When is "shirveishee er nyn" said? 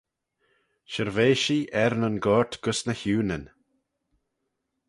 0.91-2.21